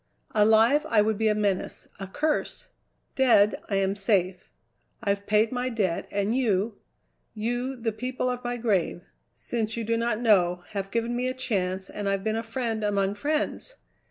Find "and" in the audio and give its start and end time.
6.09-6.35, 11.87-12.09